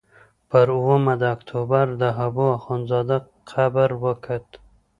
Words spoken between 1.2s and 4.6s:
د اکتوبر د حبو اخندزاده قبر وکت.